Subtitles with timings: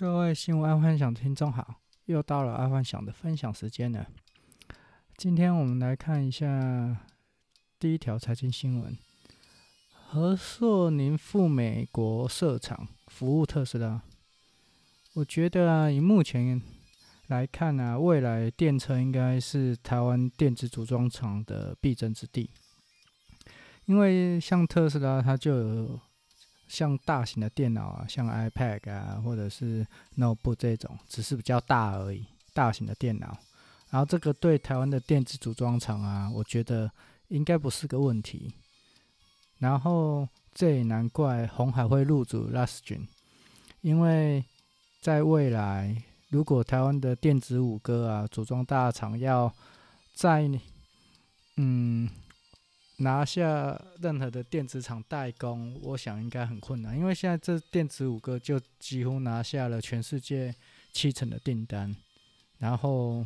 [0.00, 4.06] 各位新闻爱幻想的听众好，又到了爱幻想的分享时间了。
[5.16, 6.98] 今天我们来看一下
[7.80, 8.96] 第一条财经新闻：
[9.92, 14.00] 和硕宁赴美国设厂服务特斯拉。
[15.14, 16.62] 我觉得啊，以目前
[17.26, 22.48] 来看啊，未来电车应该是台湾电子组装厂的必争之地，
[23.86, 26.00] 因为像特斯拉，它就有。
[26.68, 29.86] 像大型的电脑啊，像 iPad 啊，或者是
[30.16, 32.26] Notebook 这种，只是比较大而已。
[32.54, 33.38] 大型的电脑，
[33.88, 36.90] 然后这个对台湾的电子组装厂啊，我觉得
[37.28, 38.52] 应该不是个问题。
[39.58, 43.06] 然后这也难怪红海会入主 Luxgen，
[43.80, 44.44] 因为
[45.00, 49.52] 在未来，如果台湾的电子五哥啊，组装大厂要
[50.14, 50.50] 在
[51.56, 52.10] 嗯。
[53.00, 60.52] 拿下任何的电子厂代工，我想应该很困难，因为现在这电子五哥就几乎拿下了全世界
[60.92, 61.94] 七成的订单，
[62.58, 63.24] 然后，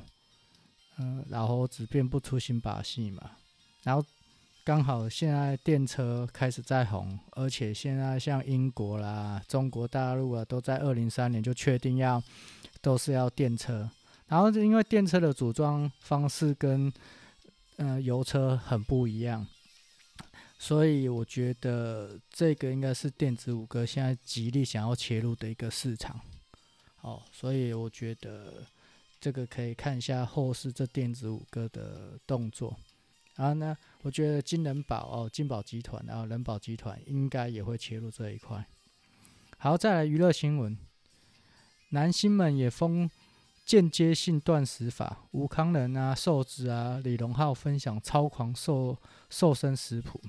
[0.99, 3.31] 嗯、呃，老猴子变不出新把戏嘛，
[3.83, 4.05] 然后
[4.63, 12.23] 刚好现在电车开始在红，而且现在像英国啦、中国大陆啊，都在二零三年就确定要
[12.83, 13.89] 都是要电车，
[14.27, 16.93] 然后因为电车的组装方式跟
[17.77, 19.47] 呃油车很不一样。
[20.63, 26.21] 所以我觉得这个应该是电子五哥现在极力想要切入的一个市场，
[27.01, 28.65] 哦，所以我觉得
[29.21, 32.77] 这个可以看一下后市这电子五哥的动作。
[33.35, 38.65] 然后呢，我觉得金人宝哦，金宝集团然后人保集团应该也会切入这一块。
[39.59, 40.79] 好，再来娱乐新闻，
[41.89, 43.11] 男星们也封
[43.67, 48.97] 间接性断食法，吴康仁啊、瘦子啊、李荣浩分享超狂瘦
[49.29, 50.21] 瘦身食谱。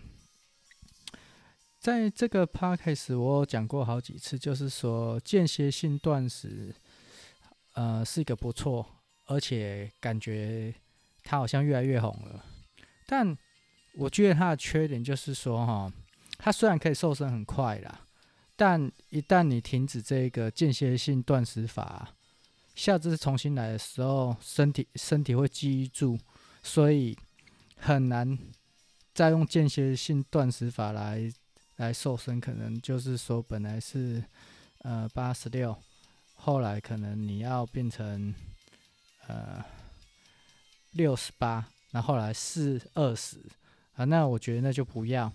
[1.83, 6.73] 在这个 podcast 我有讲过好几次，就是说间歇性断食，
[7.73, 8.87] 呃，是一个不错，
[9.25, 10.73] 而且感觉
[11.25, 12.45] 它好像越来越红了。
[13.05, 13.37] 但
[13.95, 15.91] 我觉得它的缺点就是说，哈，
[16.37, 18.07] 它虽然可以瘦身很快啦，
[18.55, 22.13] 但一旦你停止这个间歇性断食法，
[22.75, 26.17] 下次重新来的时候，身体身体会记住，
[26.63, 27.17] 所以
[27.75, 28.39] 很难
[29.13, 31.29] 再用间歇性断食法来。
[31.77, 34.23] 来瘦身，可能就是说本来是
[34.79, 35.75] 呃八十六，
[36.35, 38.33] 后来可能你要变成
[39.27, 39.63] 呃
[40.91, 43.37] 六十八，然后来四二十
[43.95, 45.31] 啊，那我觉得那就不要。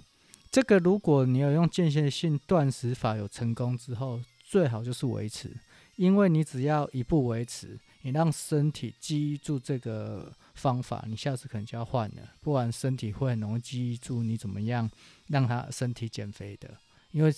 [0.50, 5.50] 这个如果你有用间歇性断食法有成功之后，最好就是维持，
[5.97, 10.33] 因为你只要一步维持，你让身体记住这个。
[10.59, 14.91] 方法，你下次可能就要换了，不然身体会很容易记住你怎么样
[15.29, 16.77] 让他身体减肥的，
[17.13, 17.33] 因为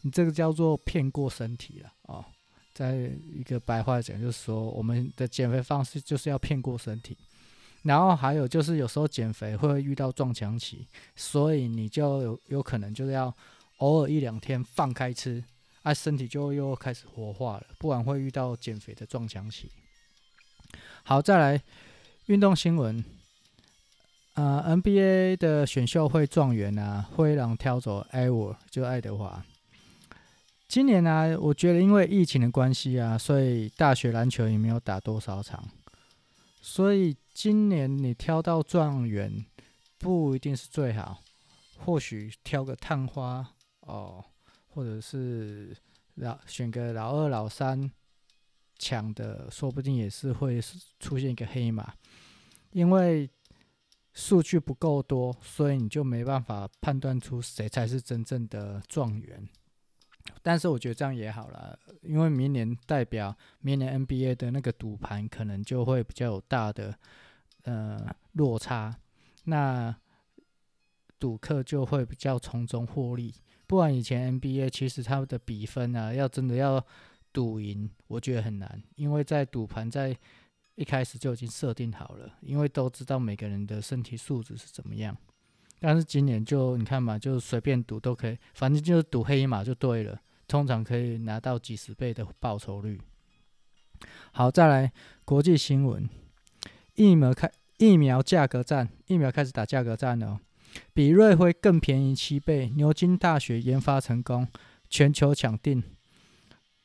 [0.00, 2.24] 你这个叫做骗过身体了哦。
[2.72, 7.14] 在一个白话讲，就是说我们的减肥方式就是要骗过身体，
[7.82, 13.30] 然后还有就是有时候减肥会遇到撞墙期，所以你就有有可能就是要
[13.80, 15.44] 偶尔一两天放开吃，
[15.82, 19.70] 啊，身体就又开始活化了，不然会遇到减肥的撞墙期。
[21.04, 21.62] 好，再来。
[22.26, 23.04] 运动新闻，
[24.34, 29.44] 呃，NBA 的选秀会状元啊，灰狼挑走 Edwards 就爱德华。
[30.68, 35.68] 今年呢、我觉得因为疫情的关系啊，所以大学篮球也没有打多少场，
[36.60, 39.44] 所以今年你挑到状元
[39.98, 41.20] 不一定是最好，
[41.78, 43.44] 或许挑个探花
[43.80, 44.24] 哦，
[44.68, 45.76] 或者是
[46.14, 47.90] 老选个老二、老三。
[48.82, 50.60] 强的说不定也是会
[50.98, 51.94] 出现一个黑马，
[52.72, 53.30] 因为
[54.12, 59.48] 数据不够多，所以你就没办法判断出谁才是真正的状元。
[60.42, 66.92] 但是我觉得这样也好了，因为明年代表明年 NBA 的那个赌盘可能就会比较有大的
[67.62, 68.96] 呃落差，
[69.44, 69.94] 那
[71.20, 73.32] 赌客就会比较从中获利。
[73.68, 76.84] 不然以前 NBA 其实他们的比分啊，要真的要。
[77.32, 80.16] 赌赢我觉得很难，因为在赌盘在
[80.74, 85.16] 一开始就已经设定好了，因为都知道每个人的身体素质是怎么样。
[85.80, 93.00] 但是今年就你看嘛，就随便赌都可以，反正就是赌黑马就对了，通常可以拿到几十倍的报酬率。
[94.32, 94.92] 好，再来
[95.24, 96.08] 国际新闻，
[96.94, 100.40] 疫苗开疫苗价格战，疫苗开始打价格战了，
[100.94, 104.46] 比瑞辉更便宜七倍，牛津大学研发成功，
[104.88, 105.82] 全球抢订。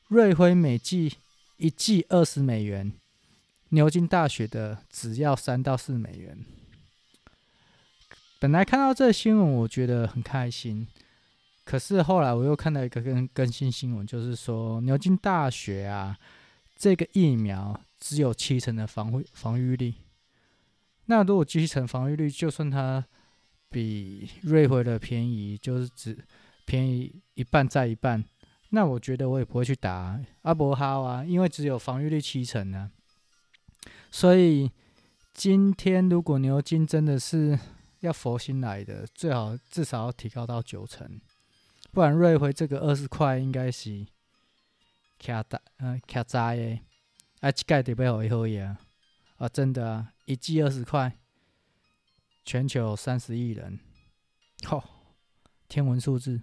[0.09, 1.15] 瑞辉每剂
[1.57, 2.93] 一剂二十美元，
[3.69, 6.37] 牛津大学的只要三到四美元。
[8.39, 10.87] 本来看到这新闻，我觉得很开心，
[11.65, 16.17] 可是后来我又看到一个更更新新闻，就是说牛津大学啊，
[16.77, 19.95] 这个疫苗只有七成的防护防御力。
[21.07, 23.03] 那如果七成防御力，就算它
[23.69, 26.17] 比瑞辉的便宜，就是只
[26.63, 28.23] 便宜一半再一半，
[28.69, 32.91] 那我觉得我也不会去打阿伯哈啊，因为只有防御力七成、啊。
[34.11, 34.71] 所以
[35.33, 37.57] 今天如果牛津真的是
[38.01, 41.19] 要佛心来的，最好至少要提高到九成。
[41.91, 44.05] 不然瑞辉这个二十块应该是
[45.17, 46.79] 卡大嗯卡灾的，
[47.39, 48.77] 啊，这盖得不好以后呀
[49.37, 51.17] 啊，真的啊，一季二十块，
[52.43, 53.79] 全球三十亿人，
[54.65, 54.83] 吼、
[55.67, 56.41] 天文数字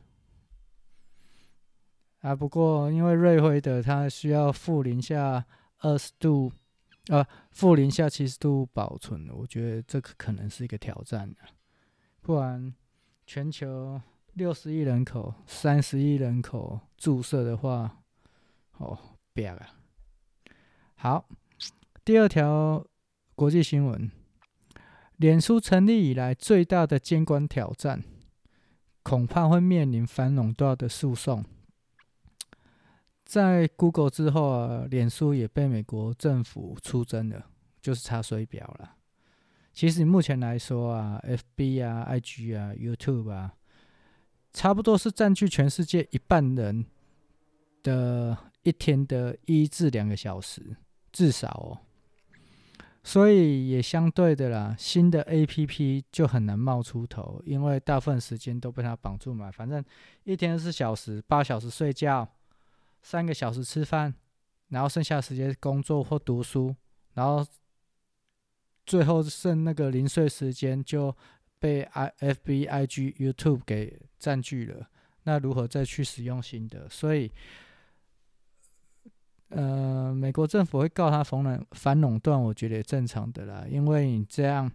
[2.25, 2.35] 啊。
[2.35, 5.44] 不过因为瑞辉的它需要负零下
[5.79, 6.50] 二十度，
[7.09, 11.35] 啊，负零下七十度保存，我觉得这个可能是一个挑战，
[12.21, 12.75] 不然
[13.26, 14.00] 全球。
[14.37, 18.03] 六十亿人口，三十亿人口注射的话，
[18.79, 18.99] 哦，
[19.32, 19.77] 别啊！
[20.97, 21.29] 好，
[22.05, 22.85] 第二条
[23.37, 24.11] 国际新闻：
[25.19, 28.03] 脸书成立以来最大的监管挑战，
[29.05, 31.44] 恐怕会面临反垄断的诉讼。
[33.25, 37.47] 在 Google 之后啊，脸书也被美国政府出征了，
[37.81, 38.97] 就是查水表了。
[39.73, 43.55] 其实目前来说啊，FB 啊、IG 啊、YouTube 啊。
[44.53, 46.87] 差不多是占据全世界一半人
[47.82, 50.77] 的一天的一至两个小时，
[51.11, 51.81] 至少哦。
[53.03, 59.50] 所以也相对的啦，新的 APP 就很难冒出头，因为大部分时间都被它绑住嘛。
[59.50, 59.85] 反正
[60.23, 62.27] 一天四小时，八小时睡觉，
[63.05, 64.12] 三个小时吃饭，
[64.71, 66.75] 然后剩下时间工作或读书，
[67.12, 67.47] 然后
[68.85, 71.17] 最后剩那个零碎时间就。
[71.56, 74.87] 被 I F B I G YouTube 给占据了，
[75.23, 76.87] 那如何再去使用新的？
[76.91, 77.33] 所以，
[79.49, 83.65] 呃，美国政府会告他反垄反垄断，我觉得也正常的啦。
[83.67, 84.71] 因为你这样，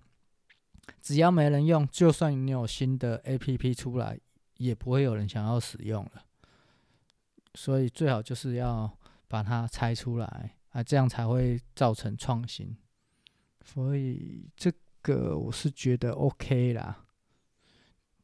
[1.00, 4.20] 只要没人用，就算你有新的 A P P 出来，
[4.58, 6.24] 也不会有人想要使用了。
[7.54, 8.98] 所以最好就是要
[9.28, 12.78] 把它拆出来啊，这样才会造成创新。
[13.64, 14.72] 所以这。
[15.02, 17.06] 个我是觉得 OK 啦，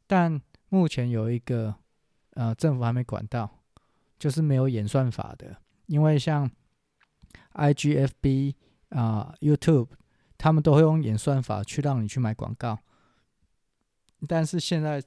[0.06, 1.74] 但目前有一个
[2.32, 3.64] 呃政府还没管到，
[4.20, 5.56] 就是没有演算法的，
[5.86, 6.52] 因为像
[7.54, 8.56] IGFB
[8.90, 9.88] 啊、YouTube，
[10.38, 12.78] 他们都会用演算法去让你去买广告，
[14.28, 15.02] 但是现在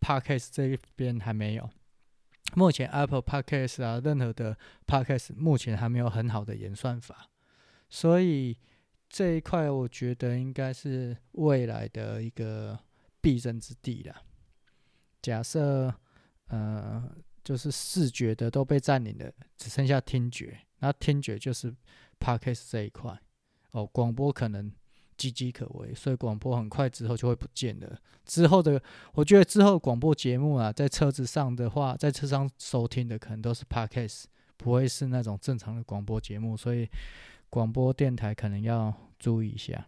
[0.00, 1.68] Podcast 这一边还没有，
[2.54, 4.56] 目前 Apple Podcast 啊，任何的
[4.86, 7.30] Podcast 目前还没有很好的演算法，
[7.88, 8.58] 所以。
[9.06, 12.76] 这一块我觉得应该是未来的一个
[13.20, 14.22] 必争之地了。
[15.22, 15.94] 假设，
[16.48, 17.14] 呃，
[17.44, 21.72] 就是视觉的都被占领了，只剩下听觉，那听觉就是
[22.18, 23.16] Podcast 这一块。
[23.70, 24.72] 哦，广播可能
[25.18, 27.98] 岌岌可危，所以广播很快之后就会不见了。
[28.24, 28.82] 之后的，
[29.14, 34.24] 我觉得之后广播节目啊，在车子上的话，在车上收听的可能都是 Podcast，
[34.56, 36.88] 不会是那种正常的广播节目，所以。
[37.50, 39.86] 广播电台可能要注意一下。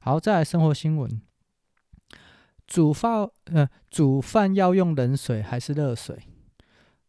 [0.00, 1.20] 好，再来生活新闻。
[2.66, 6.22] 煮饭，呃，煮饭要用冷水还是热水？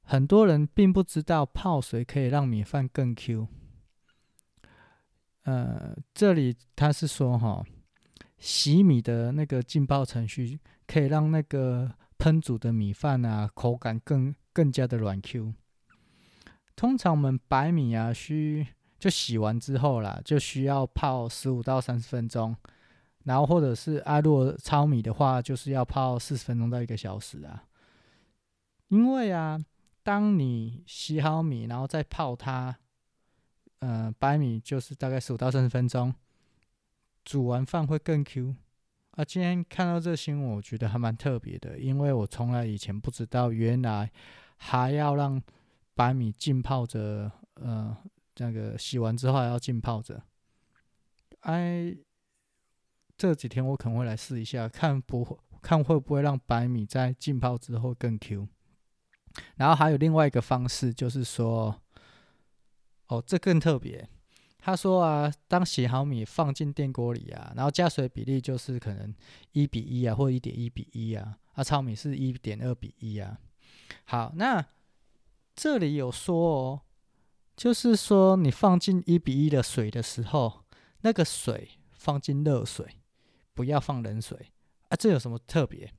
[0.02, 3.48] 很多人并不知道泡水可以让米饭更 Q。
[5.50, 7.66] 呃，这里他是说哈，
[8.38, 15.56] 洗米的那个浸泡程序可以让那个烹煮的米饭啊，口感更更加的软 Q。
[16.76, 18.68] 通常我们白米啊，需
[19.00, 22.56] 就洗完之后啦，就需要泡十五到三十分钟，
[23.24, 27.64] 然后或者是阿洛糙米的话，就是要泡四十分钟到一个小时啊。
[28.90, 29.60] 因为啊，
[30.04, 32.78] 当你洗好米，然后再泡它，
[33.80, 36.14] 呃，白米就是大概十五到三十分钟，
[37.26, 38.56] 煮完饭会更 Q。
[39.12, 44.12] 啊，今天看到这新闻，我觉得还蛮特别的，因为我从来以前不知道，原来
[44.58, 45.42] 还要让
[45.94, 47.98] 白米浸泡着，呃。
[48.42, 50.24] 那个洗完之后还要浸泡着，
[51.42, 51.94] 哎，
[53.18, 58.48] 这几天我可能会来试一下，看不会看会不会让白米在浸泡之后更 Q。
[59.58, 61.82] 然后还有另外一个方式，就是说，
[63.10, 64.10] 哦，这更特别。
[64.58, 69.14] 他说啊，当洗好米放进电锅里啊，然后加水比例就是可能
[69.52, 73.38] 一比一啊，或一点一比一啊，啊，糙米是一点二比一啊。
[74.06, 74.66] 好，那
[75.56, 76.82] 这里有说哦。
[77.56, 80.64] 就是说，你放进一比一的水的时候，
[81.02, 83.02] 那个水放进热水，
[83.54, 84.54] 不要放冷水
[84.88, 84.96] 啊。
[84.96, 85.92] 这有什么特别？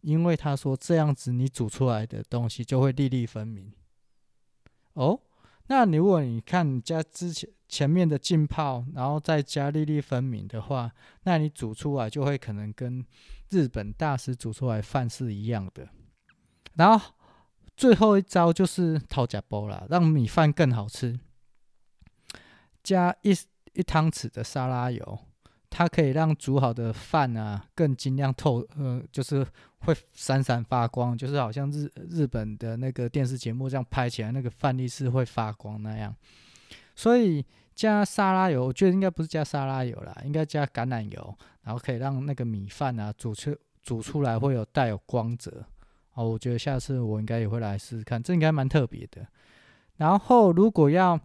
[0.00, 3.72] 因为他说这样子你煮出来的东西就会粒粒分明。
[4.94, 5.20] 哦，
[5.68, 10.92] 那如果你看加之前前面的浸泡，然后再加粒粒分明的话，
[11.24, 13.04] 那你煮出来就会可能跟
[13.50, 15.88] 日本大师煮出来饭是一样的。
[16.74, 17.14] 然后
[17.76, 21.18] 最后一招就是掏假包啦，让米饭更好吃，
[22.82, 23.32] 加一
[23.72, 25.18] 一汤匙的沙拉油。
[25.78, 29.46] 它可以让煮好的饭啊更晶亮透，呃，就是
[29.80, 36.16] 会闪闪发光，就是好像日日本的那个电视节目这样拍起来，那个饭粒是会发光那样。
[36.94, 45.62] 所以加沙拉油，我觉得应该不是加沙拉油啦，应该加橄榄油，然后可以让那个米饭啊煮出煮出来会有带有光泽。
[46.14, 49.26] 哦，我觉得下次我应该也会来试试看，这应该蛮特别的。
[49.96, 51.20] 然后如果要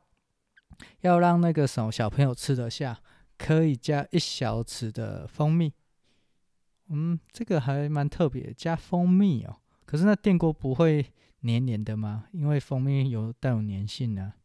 [0.99, 2.99] 要让那个什么小朋友吃得下。
[3.43, 5.73] 可以加一小匙的蜂蜜，
[6.89, 9.57] 嗯，这个还蛮特别，加蜂蜜哦。
[9.83, 11.03] 可是那电锅不会
[11.39, 12.25] 黏黏的吗？
[12.33, 14.35] 因为蜂蜜有带有粘性、啊。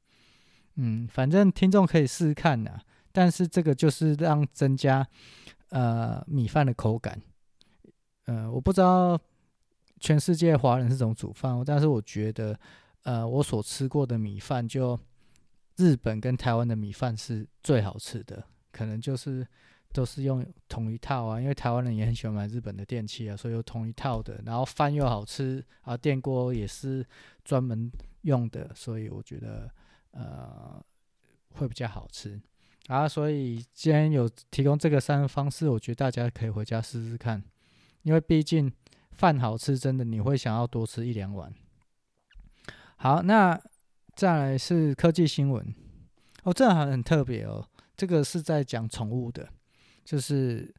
[0.77, 2.81] 嗯，反正听众可以试试看呐。
[3.13, 5.07] 但是这个就是让增加
[5.69, 7.21] 呃米饭的口感。
[8.25, 9.21] 呃，我不知道
[10.01, 12.59] 全世界华人是怎么煮饭，但是我觉得
[13.03, 14.99] 呃我所吃过的米饭，就
[15.77, 18.45] 日本跟台湾的米饭是最好吃的。
[18.77, 19.47] 可能就是
[19.93, 27.07] 都是用同一套啊，因为台湾人也很喜欢买日本的电器啊，所以有同一套的，然后饭又好吃啊，电锅也是
[27.43, 27.91] 专门
[28.23, 29.71] 用的，所以我觉得
[30.11, 30.79] 呃
[31.55, 32.39] 会比较好吃
[32.89, 33.09] 啊。
[33.09, 37.43] 所以既然有提供这个三个方式，我觉得大家可以回家试试看，
[38.03, 38.71] 因为毕竟
[39.13, 41.51] 饭好吃，真的你会想要多吃一两碗。
[42.97, 43.59] 好，那
[44.15, 45.75] 再来是科技新闻
[46.43, 47.67] 哦，这还很特别哦。
[47.97, 49.49] 这个是在讲宠物的，
[50.05, 50.75] 就是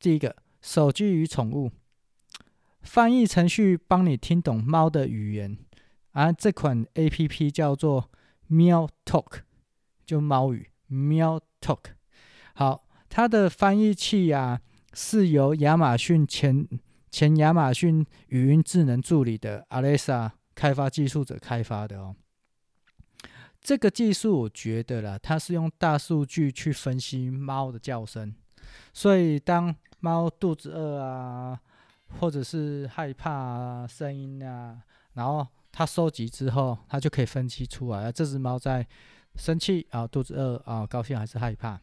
[0.00, 1.70] 第一个手机与宠物
[2.82, 5.56] 翻译程序，帮你听懂猫的语言
[6.10, 6.32] 啊。
[6.32, 8.10] 这款 APP 叫做
[8.50, 9.42] Meow Talk，
[10.04, 11.80] 就猫语 Meow Talk。
[12.54, 14.60] 好，它的翻译器啊
[14.92, 16.68] 是由亚马逊前
[17.10, 22.16] 前亚马逊语音智能助理的 Alexa 开发技术者开发的哦。
[23.64, 28.34] 这个技术我觉得啦，它是用大数据去分析猫的叫声，
[28.92, 31.58] 所以当猫肚子饿啊，
[32.20, 34.82] 或者是害怕啊声音啊，
[35.14, 38.86] 然后它收集之后，它就可以分析出来，这只猫在
[39.34, 41.80] 生气啊、肚子饿啊、高兴还是害怕。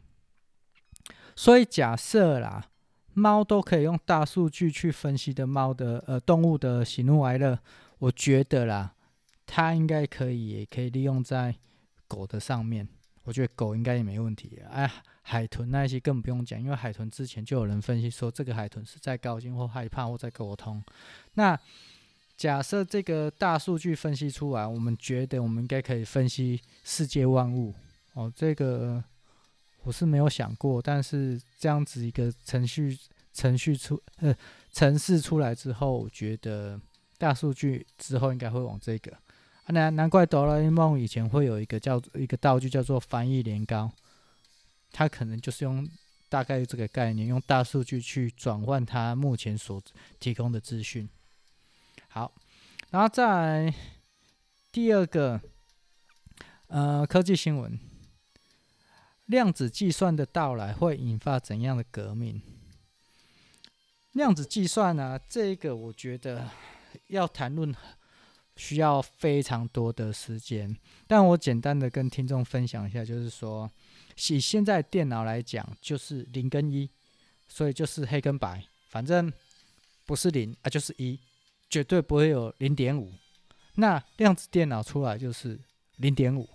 [1.35, 2.69] 所以假设啦，
[3.15, 7.57] 猫都可以用大数据去分析的猫的呃动物的喜怒哀乐，
[7.97, 8.93] 我觉得啦，
[9.47, 11.55] 它应该可以也可以利用在。
[12.11, 12.85] 狗的上面，
[13.23, 14.61] 我觉得狗应该也没问题。
[14.69, 14.91] 哎，
[15.21, 20.83] 海豚那些更不用讲，因为海豚之前就有人分析说，这个海豚是在高兴或害怕或在沟通。
[21.35, 21.57] 那
[22.35, 27.73] 假设这个大数据分析出来，我们觉得我们应该可以分析世界万物。
[28.13, 29.01] 哦，这个
[29.83, 32.99] 我是没有想过，但是这样子一个程序
[33.31, 34.35] 程序出呃
[34.73, 36.77] 程式出来之后，我觉得
[37.17, 39.17] 大数据之后应该会往这个。
[39.67, 43.89] 难难怪哆啦 A 梦以前会有一个叫一个道具叫做翻译年糕，
[44.91, 45.87] 它可能就是用
[46.27, 49.81] 大概这个概念，用大数据去转换它目前所
[50.19, 51.07] 提供的资讯。
[52.09, 52.33] 好，
[52.89, 53.73] 然后再
[54.71, 55.39] 第二个，
[56.67, 57.79] 呃，科技新闻，
[59.27, 62.41] 量子计算的到来会引发怎样的革命？
[64.11, 66.49] 量子计算呢、啊，这个我觉得
[67.07, 67.73] 要谈论。
[68.63, 70.77] 需要非常多的时间，
[71.07, 73.67] 但我简单的跟听众分享一下，就是说，
[74.29, 76.87] 以现在电脑来讲，就是零跟一，
[77.47, 79.33] 所以就是黑跟白，反正
[80.05, 81.19] 不是零啊就是一，
[81.71, 83.11] 绝对不会有零点五。
[83.77, 85.59] 那量子电脑出来就是
[85.97, 86.47] 零点五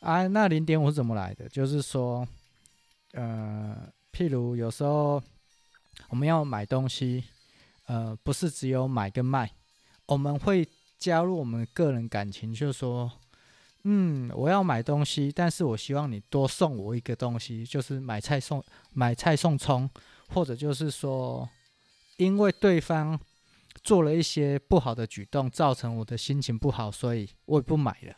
[0.00, 1.48] 啊，那零点五是怎么来的？
[1.48, 2.26] 就是说，
[3.12, 5.22] 呃，譬如有时候
[6.08, 7.22] 我们要买东西，
[7.86, 9.48] 呃，不是只有买跟卖，
[10.06, 10.68] 我们会。
[11.04, 13.12] 加入我们个人感情，就是说，
[13.82, 19.90] 嗯，我要买东西，但是我希望你多送我一个东西，就是买菜送买菜送葱，
[20.28, 21.46] 或者就是说，
[22.16, 23.20] 因为对方
[23.82, 28.16] 做了一些不好的举动，造成我的心情不好，所以我也不买了，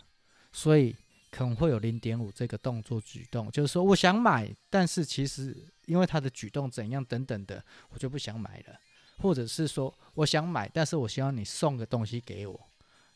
[0.53, 0.95] 所以
[1.33, 8.79] 可能会有零点五这个动作举动，就是说我想买，但是其实因为他的举动怎样等等的，我就不想买了，
[9.19, 12.61] 或者是说我想买，但是我希望你送个东西给我。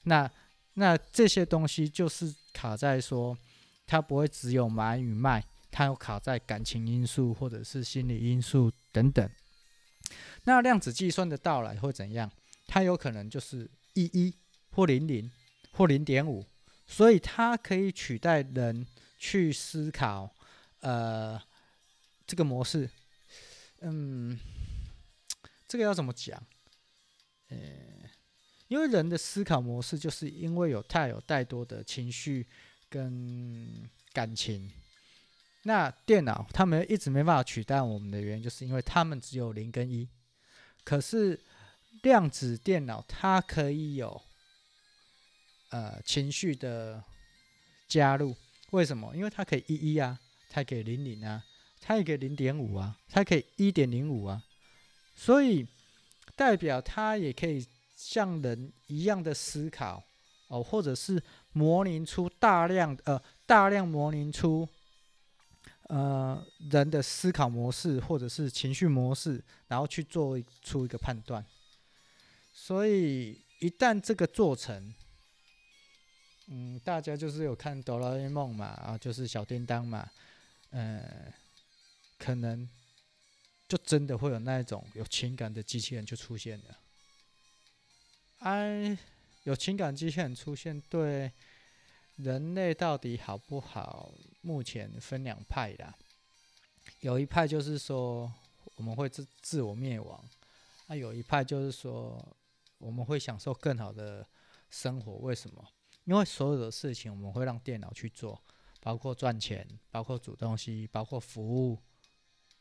[0.02, 0.30] 那
[0.74, 3.36] 那这些东西就是卡在说，
[3.86, 9.30] 它不会只有买与卖，它有卡在感情因素或者是心理因素等等。
[10.44, 12.30] 那量子计算的到来会怎样？
[12.66, 14.34] 它有可能就是一一
[14.70, 15.30] 或零零
[15.72, 16.46] 或零点五，
[16.86, 18.86] 所以它可以取代人
[19.18, 20.34] 去思考，
[20.80, 21.40] 呃，
[22.26, 22.88] 这个模式，
[23.80, 24.38] 嗯，
[25.68, 26.40] 这个要怎么讲？
[27.48, 27.58] 呃，
[28.70, 32.46] 因为人的思考模式就是因为有太有太多的情绪
[32.88, 33.68] 跟
[34.12, 34.70] 感情。
[35.64, 40.08] 那电脑他们一直没办法取代我们的原因，就是因为他们只有零跟一。
[40.84, 41.38] 可是
[42.02, 44.22] 量子电脑它可以有
[45.70, 47.02] 呃情绪的
[47.88, 48.36] 加入，
[48.70, 49.16] 为什么？
[49.16, 50.16] 因为它可以一一啊，
[50.48, 51.44] 它可以零零啊，
[51.80, 54.44] 它也可以零点五啊，它可以一点零五啊，
[55.16, 55.66] 所以
[56.36, 57.66] 代表它也可以
[58.02, 60.02] 像人一样的思考
[60.48, 64.68] 哦，或者是模拟出大量呃大量模拟出。
[65.92, 66.40] 呃，
[66.70, 71.44] 人的思考模式或者是情绪模式，然后去做出一个判断。
[72.52, 74.94] 所以一旦这个做成，
[76.46, 80.08] 嗯，大家就是有看哆啦 A 梦嘛，啊，就是小叮当嘛，
[80.70, 81.34] 呃，
[82.18, 82.68] 可能
[83.66, 86.78] 就真的会有那一种有情感的机器人就出现了。
[88.40, 88.98] 哎，
[89.44, 91.32] 有情感机器人出现，对。
[92.16, 94.12] 人类到底好不好？
[94.42, 95.96] 目前分两派啦，
[97.00, 98.30] 有一派就是说
[98.74, 100.22] 我们会自自我灭亡，
[100.88, 102.22] 那有一派就是说
[102.76, 104.26] 我们会享受更好的
[104.68, 105.14] 生活。
[105.14, 105.66] 为什么？
[106.04, 108.38] 因为所有的事情我们会让电脑去做，
[108.82, 111.78] 包括赚钱，包括煮东西，包括服务。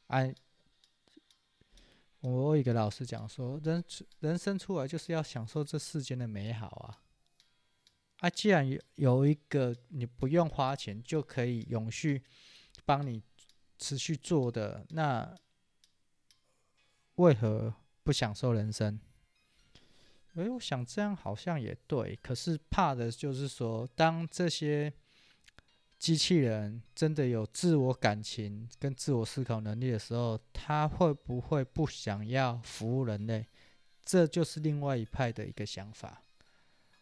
[0.08, 0.34] 哎，
[2.22, 3.84] 我有一个老师讲说，人
[4.20, 7.02] 人生出来就是要享受这世间的美好啊。
[8.20, 12.22] 啊，既然有有一个你不用花钱就可以永续
[12.86, 13.24] 帮你
[13.78, 15.34] 持续做的，那
[17.16, 17.74] 为何
[18.04, 19.00] 不享受人生？
[20.36, 24.94] 诶，我想这样好像也对，可是怕的就是说，当这些
[26.00, 33.46] 机器人真的有自我感情跟自我思考能力的时候，他会不会不想要服务人类？
[34.06, 36.24] 这就是另外一派的一个想法。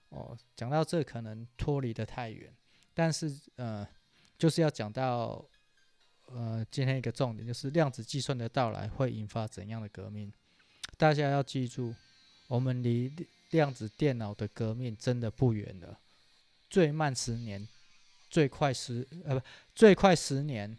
[0.10, 2.51] 哦，讲到这可能脱离得太远，
[2.93, 3.88] 但是呃，
[4.38, 5.45] 就是要讲到
[6.25, 10.33] 呃，今天一个重点就是量子计算的到来会引发怎样的革命？
[10.97, 11.93] 大家要记住，
[12.47, 13.13] 我们离
[13.51, 15.99] 量子电脑的革命真的不远了，
[16.69, 17.67] 最慢十年，
[18.29, 20.77] 最快十呃不，最快十年，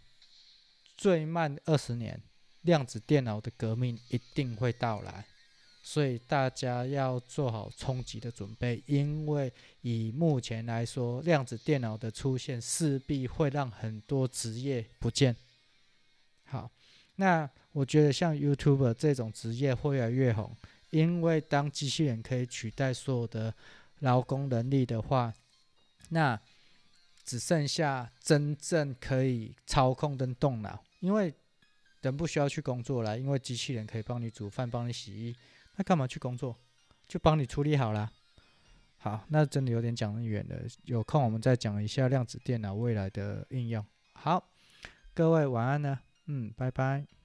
[0.97, 2.21] 最慢二十年，
[2.63, 5.25] 量子电脑的革命一定会到来。
[5.81, 15.35] 所以大家要做好冲击的准备，因为以目前来说，量子电脑的出现势必会让很多职业不见。
[16.45, 16.71] 好，
[17.17, 20.55] 那我觉得像 YouTuber 这种职业会越来越红，
[20.91, 23.55] 因为当机器人可以取代所有的
[24.01, 25.33] 劳工能力的话，
[26.11, 26.39] 那
[27.29, 31.35] 只剩下真正可以操控跟动脑，因为
[32.01, 35.37] 人不需要去工作了，因为机器人可以帮你煮饭，帮你洗衣。
[35.77, 36.57] 那干嘛去工作？
[37.07, 38.11] 就帮你处理好了。
[38.97, 40.57] 好，那真的有点讲远了。
[40.85, 43.85] 有空我们再讲一下量子电脑未来的应用。
[44.15, 44.43] 好，
[45.13, 46.01] 各位晚安呢。
[46.25, 47.18] 嗯，拜拜。